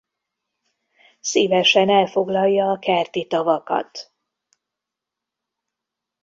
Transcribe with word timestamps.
Szívesen 1.19 1.89
elfoglalja 1.89 2.65
a 2.71 2.79
kerti 2.79 3.27
tavakat. 3.27 4.13